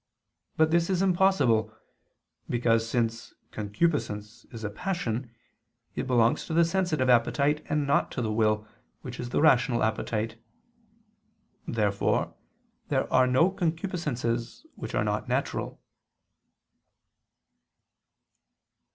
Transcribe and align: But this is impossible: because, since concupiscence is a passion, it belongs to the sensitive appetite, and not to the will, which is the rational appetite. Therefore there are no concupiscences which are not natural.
But 0.57 0.71
this 0.71 0.89
is 0.89 1.03
impossible: 1.03 1.71
because, 2.49 2.89
since 2.89 3.35
concupiscence 3.51 4.45
is 4.45 4.63
a 4.63 4.71
passion, 4.71 5.29
it 5.93 6.07
belongs 6.07 6.43
to 6.47 6.55
the 6.55 6.65
sensitive 6.65 7.07
appetite, 7.07 7.63
and 7.69 7.85
not 7.85 8.09
to 8.13 8.21
the 8.23 8.31
will, 8.31 8.67
which 9.03 9.19
is 9.19 9.29
the 9.29 9.43
rational 9.43 9.83
appetite. 9.83 10.41
Therefore 11.67 12.33
there 12.87 13.13
are 13.13 13.27
no 13.27 13.51
concupiscences 13.51 14.65
which 14.73 14.95
are 14.95 15.03
not 15.03 15.29
natural. 15.29 15.79